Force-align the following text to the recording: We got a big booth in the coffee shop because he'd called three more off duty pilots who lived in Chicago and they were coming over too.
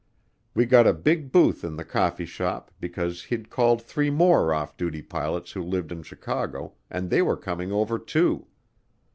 We 0.55 0.65
got 0.65 0.87
a 0.87 0.93
big 0.93 1.31
booth 1.31 1.63
in 1.63 1.75
the 1.75 1.85
coffee 1.85 2.25
shop 2.25 2.71
because 2.79 3.25
he'd 3.25 3.51
called 3.51 3.83
three 3.83 4.09
more 4.09 4.51
off 4.51 4.75
duty 4.75 5.03
pilots 5.03 5.51
who 5.51 5.61
lived 5.61 5.91
in 5.91 6.01
Chicago 6.01 6.73
and 6.89 7.11
they 7.11 7.21
were 7.21 7.37
coming 7.37 7.71
over 7.71 7.99
too. 7.99 8.47